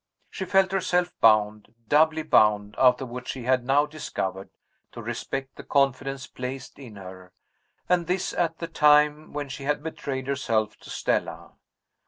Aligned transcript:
She 0.31 0.45
felt 0.45 0.71
herself 0.71 1.13
bound 1.21 1.75
doubly 1.87 2.23
bound, 2.23 2.73
after 2.79 3.05
what 3.05 3.27
she 3.27 3.43
had 3.43 3.63
now 3.63 3.85
discovered 3.85 4.49
to 4.93 4.99
respect 5.03 5.57
the 5.57 5.63
confidence 5.63 6.25
placed 6.25 6.79
in 6.79 6.95
her; 6.95 7.33
and 7.87 8.07
this 8.07 8.33
at 8.33 8.57
the 8.57 8.67
time 8.67 9.31
when 9.31 9.47
she 9.47 9.61
had 9.65 9.83
betrayed 9.83 10.25
herself 10.25 10.75
to 10.77 10.89
Stella! 10.89 11.51